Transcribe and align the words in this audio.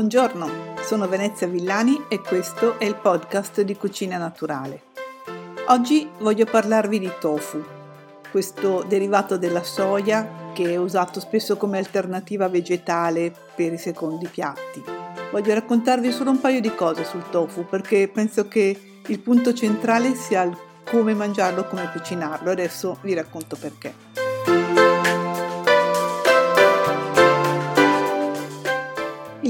Buongiorno, 0.00 0.76
sono 0.80 1.06
Venezia 1.08 1.46
Villani 1.46 2.06
e 2.08 2.22
questo 2.22 2.78
è 2.78 2.86
il 2.86 2.96
podcast 2.96 3.60
di 3.60 3.76
Cucina 3.76 4.16
Naturale. 4.16 4.84
Oggi 5.66 6.08
voglio 6.20 6.46
parlarvi 6.46 6.98
di 6.98 7.12
tofu, 7.20 7.62
questo 8.30 8.82
derivato 8.88 9.36
della 9.36 9.62
soia 9.62 10.52
che 10.54 10.72
è 10.72 10.76
usato 10.76 11.20
spesso 11.20 11.58
come 11.58 11.76
alternativa 11.76 12.48
vegetale 12.48 13.30
per 13.54 13.74
i 13.74 13.78
secondi 13.78 14.26
piatti. 14.26 14.82
Voglio 15.30 15.52
raccontarvi 15.52 16.10
solo 16.12 16.30
un 16.30 16.40
paio 16.40 16.62
di 16.62 16.74
cose 16.74 17.04
sul 17.04 17.28
tofu 17.28 17.66
perché 17.66 18.08
penso 18.08 18.48
che 18.48 19.02
il 19.06 19.20
punto 19.20 19.52
centrale 19.52 20.14
sia 20.14 20.44
il 20.44 20.56
come 20.88 21.12
mangiarlo, 21.12 21.66
come 21.66 21.90
cucinarlo. 21.92 22.50
Adesso 22.50 23.00
vi 23.02 23.12
racconto 23.12 23.54
perché. 23.54 24.19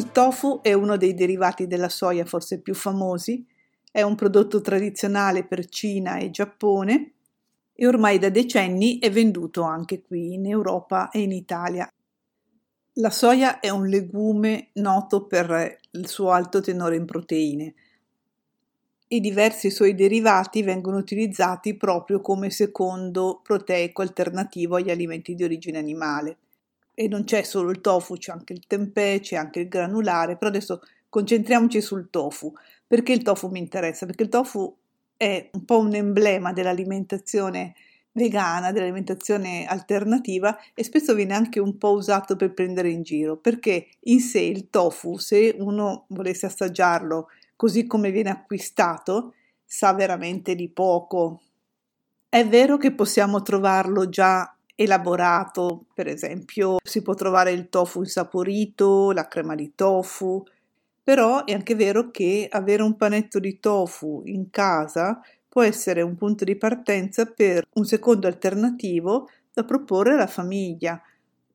Il 0.01 0.13
tofu 0.13 0.61
è 0.63 0.73
uno 0.73 0.97
dei 0.97 1.13
derivati 1.13 1.67
della 1.67 1.91
soia 1.91 2.25
forse 2.25 2.63
più 2.63 2.75
famosi, 2.75 3.47
è 3.93 4.01
un 4.01 4.15
prodotto 4.15 4.63
tradizionale 4.63 5.45
per 5.45 5.69
Cina 5.69 6.17
e 6.17 6.31
Giappone 6.31 7.13
e 7.75 7.87
ormai 7.87 8.19
da 8.19 8.31
decenni 8.31 8.99
è 8.99 9.11
venduto 9.11 9.61
anche 9.61 10.01
qui 10.01 10.33
in 10.33 10.47
Europa 10.47 11.11
e 11.11 11.21
in 11.21 11.33
Italia. 11.33 11.87
La 12.95 13.11
soia 13.11 13.61
è 13.61 13.69
un 13.69 13.89
legume 13.89 14.71
noto 14.77 15.27
per 15.27 15.81
il 15.91 16.09
suo 16.09 16.31
alto 16.31 16.63
tenore 16.63 16.97
in 16.97 17.05
proteine. 17.05 17.75
I 19.09 19.21
diversi 19.21 19.71
suoi 19.71 19.95
derivati 19.95 20.63
vengono 20.63 20.97
utilizzati 20.97 21.77
proprio 21.77 22.23
come 22.23 22.49
secondo 22.49 23.41
proteico 23.43 24.01
alternativo 24.01 24.77
agli 24.77 24.91
alimenti 24.91 25.35
di 25.35 25.45
origine 25.45 25.77
animale 25.77 26.39
e 27.01 27.09
non 27.09 27.25
c'è 27.25 27.45
solo 27.45 27.71
il 27.71 27.81
tofu, 27.81 28.17
c'è 28.19 28.31
anche 28.31 28.53
il 28.53 28.67
tempeh, 28.67 29.21
c'è 29.21 29.35
anche 29.35 29.61
il 29.61 29.69
granulare, 29.69 30.37
però 30.37 30.51
adesso 30.51 30.83
concentriamoci 31.09 31.81
sul 31.81 32.11
tofu. 32.11 32.53
Perché 32.87 33.15
il 33.15 33.23
tofu 33.23 33.49
mi 33.49 33.59
interessa? 33.59 34.05
Perché 34.05 34.25
il 34.25 34.29
tofu 34.29 34.77
è 35.17 35.49
un 35.51 35.65
po' 35.65 35.79
un 35.79 35.95
emblema 35.95 36.53
dell'alimentazione 36.53 37.73
vegana, 38.13 38.71
dell'alimentazione 38.71 39.65
alternativa 39.65 40.59
e 40.75 40.85
spesso 40.85 41.15
viene 41.15 41.33
anche 41.33 41.59
un 41.59 41.79
po' 41.79 41.93
usato 41.93 42.37
per 42.37 42.53
prendere 42.53 42.91
in 42.91 43.01
giro, 43.03 43.39
perché 43.39 43.87
in 44.01 44.21
sé 44.21 44.41
il 44.41 44.69
tofu, 44.69 45.17
se 45.17 45.55
uno 45.57 46.05
volesse 46.09 46.45
assaggiarlo 46.45 47.29
così 47.57 47.87
come 47.87 48.11
viene 48.11 48.29
acquistato, 48.29 49.33
sa 49.65 49.95
veramente 49.95 50.55
di 50.55 50.69
poco. 50.69 51.41
È 52.29 52.47
vero 52.47 52.77
che 52.77 52.93
possiamo 52.93 53.41
trovarlo 53.41 54.11
già 54.11 54.55
elaborato, 54.83 55.85
per 55.93 56.07
esempio 56.07 56.79
si 56.83 57.03
può 57.03 57.13
trovare 57.13 57.53
il 57.53 57.69
tofu 57.69 58.01
insaporito, 58.01 59.13
la 59.13 59.29
crema 59.29 59.55
di 59.55 59.73
tofu, 59.75 60.43
però 61.03 61.45
è 61.45 61.53
anche 61.53 61.75
vero 61.75 62.11
che 62.11 62.49
avere 62.51 62.83
un 62.83 62.97
panetto 62.97 63.39
di 63.39 63.61
tofu 63.61 64.23
in 64.25 64.49
casa 64.49 65.21
può 65.47 65.63
essere 65.63 66.01
un 66.01 66.17
punto 66.17 66.45
di 66.45 66.57
partenza 66.57 67.27
per 67.27 67.67
un 67.75 67.85
secondo 67.85 68.27
alternativo 68.27 69.29
da 69.53 69.65
proporre 69.65 70.15
alla 70.15 70.27
famiglia, 70.27 70.99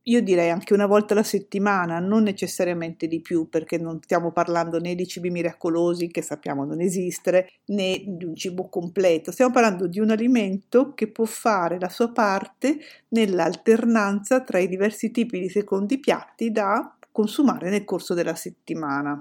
io 0.08 0.22
direi 0.22 0.50
anche 0.50 0.74
una 0.74 0.86
volta 0.86 1.14
alla 1.14 1.24
settimana, 1.24 2.00
non 2.00 2.24
necessariamente 2.24 3.08
di 3.08 3.22
più, 3.22 3.50
perché 3.50 3.78
non 3.78 4.00
stiamo 4.04 4.32
parlando 4.32 4.80
né 4.80 4.94
di 4.94 5.08
cibi 5.08 5.30
miracolosi 5.30 6.10
che 6.10 6.22
sappiamo 6.22 6.64
non 6.64 6.82
esistere, 6.82 7.54
né 7.66 8.04
di 8.06 8.26
un 8.26 8.36
cibo 8.36 8.70
completo, 8.70 9.32
stiamo 9.32 9.52
parlando 9.52 9.88
di 9.88 10.00
un 10.00 10.12
alimento 10.12 10.94
che 10.94 11.08
può 11.08 11.26
fare 11.26 11.80
la 11.80 11.90
sua 11.90 12.12
parte 12.12 12.78
nell'alternanza 13.10 14.42
tra 14.42 14.60
i 14.60 14.68
diversi 14.68 15.10
tipi 15.10 15.40
di 15.40 15.50
secondi 15.50 16.00
piatti 16.00 16.52
da 16.52 16.96
consumare 17.12 17.70
nel 17.70 17.86
corso 17.86 18.14
della 18.14 18.36
settimana. 18.36 19.20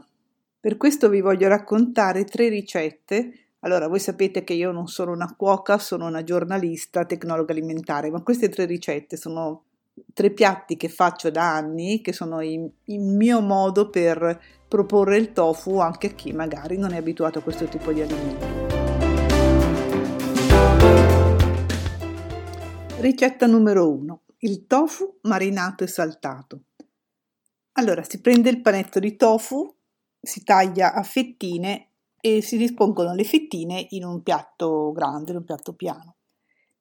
Per 0.61 0.77
questo 0.77 1.09
vi 1.09 1.21
voglio 1.21 1.49
raccontare 1.49 2.25
tre 2.25 2.49
ricette 2.49 3.39
allora, 3.65 3.89
voi 3.89 3.99
sapete 3.99 4.45
che 4.45 4.53
io 4.53 4.73
non 4.73 4.89
sono 4.89 5.13
una 5.13 5.35
cuoca, 5.35 5.79
sono 5.79 6.07
una 6.07 6.23
giornalista, 6.23 7.07
tecnologa 7.07 7.53
alimentare, 7.53 8.11
ma 8.11 8.21
queste 8.21 8.51
tre 8.51 8.67
ricette 8.67 9.17
sono 9.17 9.63
tre 10.13 10.31
piatti 10.31 10.77
che 10.77 10.89
faccio 10.89 11.31
da 11.31 11.55
anni, 11.55 12.01
che 12.01 12.13
sono 12.13 12.43
il, 12.43 12.73
mio 12.85 13.41
modo 13.41 13.91
per 13.91 14.41
proporre 14.67 15.19
il 15.19 15.33
tofu 15.33 15.79
anche 15.79 16.09
a 16.09 16.11
chi 16.11 16.33
magari 16.33 16.77
non 16.77 16.93
è 16.93 16.97
abituato 16.97 17.39
a 17.39 17.43
questo 17.43 17.67
tipo 17.67 17.93
di 17.93 18.03
alimento. 18.03 18.63
Ricetta 22.99 23.47
numero 23.47 23.91
1. 23.91 24.23
Il 24.39 24.67
tofu 24.67 25.19
marinato 25.23 25.85
e 25.85 25.87
saltato. 25.87 26.65
Allora, 27.73 28.03
si 28.03 28.21
prende 28.21 28.51
il 28.51 28.63
panetto 28.63 28.99
di 28.99 29.17
tofu, 29.17 29.77
si 30.21 30.43
taglia 30.43 30.95
a 30.95 31.03
fettine 31.03 31.91
e 32.21 32.41
si 32.41 32.57
dispongono 32.57 33.13
le 33.15 33.25
fettine 33.25 33.87
in 33.91 34.05
un 34.05 34.23
piatto 34.23 34.93
grande, 34.93 35.33
in 35.33 35.39
un 35.39 35.45
piatto 35.45 35.75
piano. 35.75 36.17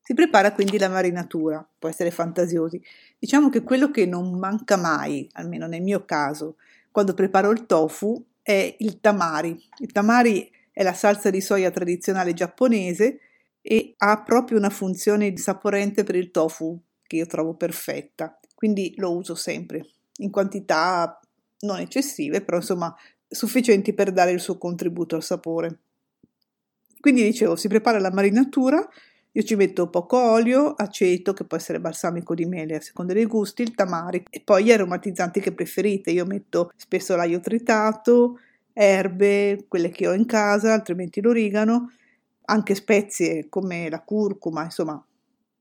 Si 0.04 0.14
prepara 0.14 0.52
quindi 0.52 0.78
la 0.78 0.90
marinatura, 0.90 1.66
può 1.80 1.88
essere 1.88 2.12
fantasiosi. 2.12 2.82
Diciamo 3.18 3.50
che 3.50 3.64
quello 3.64 3.90
che 3.90 4.06
non 4.06 4.38
manca 4.38 4.76
mai, 4.76 5.30
almeno 5.34 5.66
nel 5.66 5.82
mio 5.82 6.04
caso, 6.04 6.58
quando 6.92 7.14
preparo 7.14 7.52
il 7.52 7.66
tofu 7.66 8.24
è 8.42 8.76
il 8.80 9.00
tamari. 9.00 9.58
Il 9.78 9.94
tamari 9.94 10.52
è 10.74 10.84
la 10.84 10.94
salsa 10.94 11.30
di 11.30 11.40
soia 11.40 11.72
tradizionale 11.72 12.34
giapponese 12.34 13.20
e 13.62 13.94
ha 13.98 14.22
proprio 14.22 14.58
una 14.58 14.70
funzione 14.70 15.38
saporente 15.38 16.04
per 16.04 16.16
il 16.16 16.32
tofu 16.32 16.78
che 17.08 17.16
io 17.16 17.26
trovo 17.26 17.54
perfetta, 17.54 18.38
quindi 18.54 18.94
lo 18.98 19.16
uso 19.16 19.36
sempre 19.36 19.88
in 20.18 20.30
quantità 20.30 21.20
non 21.62 21.80
eccessive, 21.80 22.42
però 22.42 22.58
insomma 22.58 22.94
sufficienti 23.28 23.94
per 23.94 24.12
dare 24.12 24.32
il 24.32 24.40
suo 24.40 24.58
contributo 24.58 25.16
al 25.16 25.24
sapore. 25.24 25.80
Quindi 27.00 27.24
dicevo, 27.24 27.56
si 27.56 27.68
prepara 27.68 28.00
la 28.00 28.12
marinatura, 28.12 28.88
io 29.36 29.42
ci 29.42 29.56
metto 29.56 29.90
poco 29.90 30.20
olio, 30.20 30.74
aceto, 30.74 31.34
che 31.34 31.44
può 31.44 31.58
essere 31.58 31.80
balsamico 31.80 32.36
di 32.36 32.46
mele 32.46 32.76
a 32.76 32.82
seconda 32.82 33.14
dei 33.14 33.26
gusti, 33.26 33.64
il 33.64 33.74
tamari 33.74 34.24
e 34.30 34.42
poi 34.42 34.64
gli 34.64 34.72
aromatizzanti 34.72 35.40
che 35.40 35.54
preferite. 35.54 36.12
Io 36.12 36.24
metto 36.28 36.72
spesso 36.76 37.16
l'aglio 37.16 37.40
tritato, 37.40 38.40
erbe, 38.74 39.66
quelle 39.68 39.90
che 39.90 40.08
ho 40.08 40.14
in 40.14 40.28
casa, 40.28 40.74
altrimenti 40.74 41.20
l'origano, 41.20 41.92
anche 42.46 42.76
spezie 42.76 43.50
come 43.50 43.90
la 43.90 44.02
curcuma, 44.02 44.66
insomma, 44.66 45.04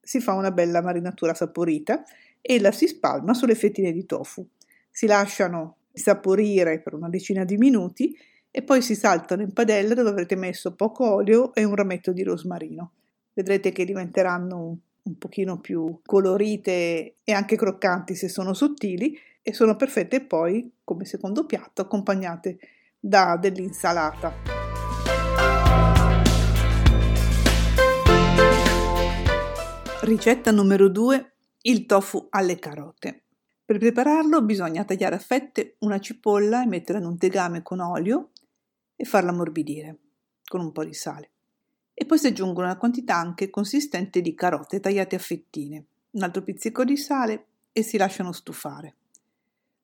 si 0.02 0.20
fa 0.20 0.34
una 0.34 0.50
bella 0.50 0.82
marinatura 0.82 1.32
saporita 1.32 2.02
e 2.42 2.60
la 2.60 2.72
si 2.72 2.86
spalma 2.86 3.32
sulle 3.32 3.54
fettine 3.54 3.92
di 3.92 4.04
tofu. 4.04 4.46
Si 4.90 5.06
lasciano 5.06 5.76
saporire 5.94 6.82
per 6.82 6.92
una 6.92 7.08
decina 7.08 7.44
di 7.46 7.56
minuti 7.56 8.14
e 8.50 8.62
poi 8.62 8.82
si 8.82 8.94
saltano 8.94 9.40
in 9.40 9.54
padella 9.54 9.94
dove 9.94 10.10
avrete 10.10 10.36
messo 10.36 10.74
poco 10.74 11.10
olio 11.10 11.54
e 11.54 11.64
un 11.64 11.74
rametto 11.74 12.12
di 12.12 12.22
rosmarino 12.22 12.92
vedrete 13.34 13.72
che 13.72 13.84
diventeranno 13.84 14.56
un, 14.56 14.76
un 15.02 15.18
pochino 15.18 15.58
più 15.58 16.00
colorite 16.04 17.16
e 17.22 17.32
anche 17.32 17.56
croccanti 17.56 18.14
se 18.14 18.28
sono 18.28 18.54
sottili 18.54 19.18
e 19.42 19.52
sono 19.52 19.74
perfette 19.76 20.24
poi 20.24 20.72
come 20.84 21.04
secondo 21.04 21.44
piatto 21.46 21.82
accompagnate 21.82 22.58
da 22.98 23.36
dell'insalata. 23.36 24.60
Ricetta 30.02 30.50
numero 30.50 30.88
2. 30.88 31.32
Il 31.62 31.86
tofu 31.86 32.26
alle 32.30 32.58
carote. 32.58 33.24
Per 33.64 33.78
prepararlo 33.78 34.42
bisogna 34.42 34.84
tagliare 34.84 35.14
a 35.14 35.20
fette 35.20 35.76
una 35.80 36.00
cipolla 36.00 36.62
e 36.62 36.66
metterla 36.66 37.00
in 37.00 37.06
un 37.06 37.18
tegame 37.18 37.62
con 37.62 37.80
olio 37.80 38.30
e 38.96 39.04
farla 39.04 39.30
ammorbidire 39.30 39.98
con 40.44 40.60
un 40.60 40.72
po' 40.72 40.84
di 40.84 40.92
sale 40.92 41.31
e 42.02 42.04
poi 42.04 42.18
si 42.18 42.26
aggiungono 42.26 42.66
una 42.66 42.76
quantità 42.76 43.14
anche 43.14 43.48
consistente 43.48 44.20
di 44.20 44.34
carote 44.34 44.80
tagliate 44.80 45.14
a 45.14 45.20
fettine, 45.20 45.84
un 46.10 46.22
altro 46.24 46.42
pizzico 46.42 46.84
di 46.84 46.96
sale 46.96 47.46
e 47.72 47.84
si 47.84 47.96
lasciano 47.96 48.32
stufare. 48.32 48.96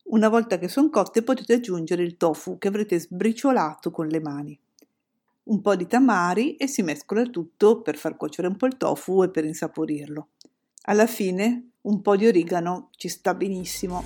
Una 0.07 0.29
volta 0.29 0.59
che 0.59 0.67
sono 0.67 0.91
cotte 0.91 1.23
potete 1.23 1.55
aggiungere 1.55 2.03
il 2.03 2.17
tofu 2.17 2.59
che 2.59 2.67
avrete 2.67 2.99
sbriciolato 2.99 3.93
con 3.93 4.09
le 4.09 4.21
mani, 4.21 4.59
un 5.45 5.61
po' 5.61 5.77
di 5.77 5.87
tamari 5.87 6.57
e 6.57 6.67
si 6.67 6.83
mescola 6.83 7.23
tutto 7.23 7.83
per 7.83 7.97
far 7.97 8.17
cuocere 8.17 8.49
un 8.49 8.57
po' 8.57 8.67
il 8.67 8.77
tofu 8.77 9.23
e 9.23 9.31
per 9.31 9.45
insaporirlo. 9.45 10.31
Alla 10.87 11.07
fine 11.07 11.71
un 11.83 12.03
po' 12.03 12.17
di 12.17 12.27
origano 12.27 12.89
ci 12.97 13.09
sta 13.09 13.33
benissimo. 13.33 14.03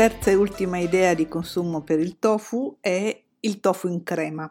Terza 0.00 0.30
e 0.30 0.34
ultima 0.34 0.78
idea 0.78 1.12
di 1.12 1.28
consumo 1.28 1.82
per 1.82 2.00
il 2.00 2.18
tofu 2.18 2.78
è 2.80 3.22
il 3.40 3.60
tofu 3.60 3.86
in 3.86 4.02
crema. 4.02 4.50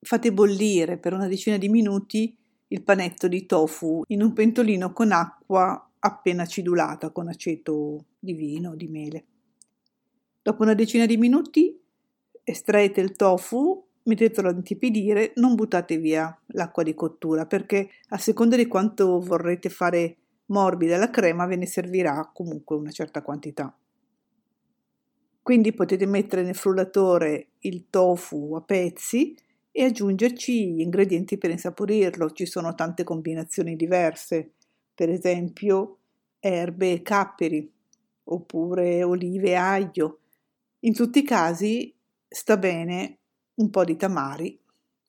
Fate 0.00 0.32
bollire 0.32 0.98
per 0.98 1.12
una 1.12 1.28
decina 1.28 1.58
di 1.58 1.68
minuti 1.68 2.36
il 2.66 2.82
panetto 2.82 3.28
di 3.28 3.46
tofu 3.46 4.02
in 4.08 4.20
un 4.20 4.32
pentolino 4.32 4.92
con 4.92 5.12
acqua 5.12 5.88
appena 5.96 6.42
acidulata 6.42 7.10
con 7.10 7.28
aceto 7.28 8.06
di 8.18 8.32
vino 8.32 8.70
o 8.70 8.74
di 8.74 8.88
mele. 8.88 9.24
Dopo 10.42 10.64
una 10.64 10.74
decina 10.74 11.06
di 11.06 11.16
minuti 11.16 11.80
estraete 12.42 13.00
il 13.00 13.12
tofu, 13.12 13.86
mettetelo 14.02 14.48
a 14.48 14.52
intipidire, 14.54 15.34
non 15.36 15.54
buttate 15.54 15.98
via 15.98 16.36
l'acqua 16.46 16.82
di 16.82 16.94
cottura 16.94 17.46
perché 17.46 17.90
a 18.08 18.18
seconda 18.18 18.56
di 18.56 18.66
quanto 18.66 19.20
vorrete 19.20 19.68
fare 19.68 20.16
morbida 20.46 20.96
la 20.96 21.10
crema 21.10 21.46
ve 21.46 21.54
ne 21.54 21.66
servirà 21.66 22.28
comunque 22.34 22.74
una 22.74 22.90
certa 22.90 23.22
quantità. 23.22 23.72
Quindi 25.42 25.72
potete 25.72 26.06
mettere 26.06 26.42
nel 26.42 26.54
frullatore 26.54 27.48
il 27.60 27.86
tofu 27.90 28.54
a 28.54 28.60
pezzi 28.60 29.36
e 29.72 29.84
aggiungerci 29.84 30.74
gli 30.74 30.80
ingredienti 30.80 31.36
per 31.36 31.50
insaporirlo. 31.50 32.30
Ci 32.30 32.46
sono 32.46 32.74
tante 32.74 33.02
combinazioni 33.02 33.74
diverse, 33.74 34.52
per 34.94 35.10
esempio 35.10 35.98
erbe 36.38 36.92
e 36.92 37.02
capperi, 37.02 37.70
oppure 38.24 39.02
olive 39.02 39.50
e 39.50 39.54
aglio. 39.54 40.20
In 40.80 40.94
tutti 40.94 41.20
i 41.20 41.24
casi 41.24 41.92
sta 42.28 42.56
bene 42.56 43.18
un 43.54 43.70
po' 43.70 43.84
di 43.84 43.96
tamari. 43.96 44.58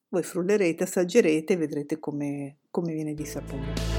Voi 0.10 0.24
frullerete, 0.24 0.84
assaggerete 0.84 1.54
e 1.54 1.58
vedrete 1.58 2.00
come, 2.00 2.58
come 2.72 2.94
viene 2.94 3.14
di 3.14 3.26
sapore. 3.26 3.93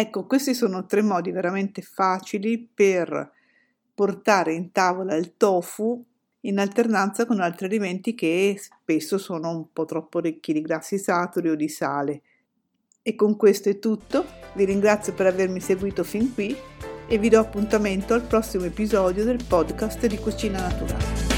Ecco, 0.00 0.24
questi 0.24 0.54
sono 0.54 0.86
tre 0.86 1.02
modi 1.02 1.30
veramente 1.30 1.82
facili 1.82 2.58
per 2.58 3.32
portare 3.92 4.54
in 4.54 4.72
tavola 4.72 5.14
il 5.14 5.36
tofu 5.36 6.02
in 6.44 6.58
alternanza 6.58 7.26
con 7.26 7.38
altri 7.38 7.66
alimenti 7.66 8.14
che 8.14 8.58
spesso 8.58 9.18
sono 9.18 9.50
un 9.50 9.70
po' 9.70 9.84
troppo 9.84 10.20
ricchi 10.20 10.54
di 10.54 10.62
grassi 10.62 10.96
saturi 10.96 11.50
o 11.50 11.54
di 11.54 11.68
sale. 11.68 12.22
E 13.02 13.14
con 13.14 13.36
questo 13.36 13.68
è 13.68 13.78
tutto, 13.78 14.24
vi 14.54 14.64
ringrazio 14.64 15.12
per 15.12 15.26
avermi 15.26 15.60
seguito 15.60 16.02
fin 16.02 16.32
qui 16.32 16.56
e 17.06 17.18
vi 17.18 17.28
do 17.28 17.38
appuntamento 17.38 18.14
al 18.14 18.22
prossimo 18.22 18.64
episodio 18.64 19.22
del 19.22 19.44
podcast 19.46 20.06
di 20.06 20.16
Cucina 20.16 20.62
Naturale. 20.62 21.29